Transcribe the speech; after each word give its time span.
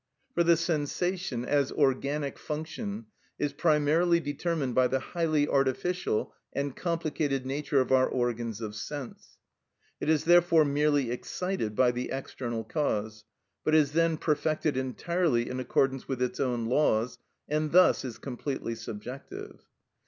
For 0.33 0.41
the 0.43 0.57
sensation, 0.57 1.45
as 1.45 1.71
organic 1.71 2.39
function, 2.39 3.05
is 3.37 3.53
primarily 3.53 4.19
determined 4.19 4.73
by 4.73 4.87
the 4.87 4.97
highly 4.99 5.47
artificial 5.47 6.33
and 6.53 6.75
complicated 6.75 7.45
nature 7.45 7.79
of 7.79 7.91
our 7.91 8.07
organs 8.07 8.61
of 8.61 8.73
sense. 8.75 9.37
It 9.99 10.09
is 10.09 10.23
therefore 10.23 10.65
merely 10.65 11.11
excited 11.11 11.75
by 11.75 11.91
the 11.91 12.09
external 12.09 12.63
cause, 12.63 13.25
but 13.63 13.75
is 13.75 13.91
then 13.91 14.17
perfected 14.17 14.75
entirely 14.75 15.47
in 15.47 15.59
accordance 15.59 16.07
with 16.07 16.19
its 16.19 16.39
own 16.39 16.65
laws, 16.65 17.19
and 17.47 17.71
thus 17.71 18.03
is 18.03 18.17
completely 18.17 18.73
subjective. 18.73 19.59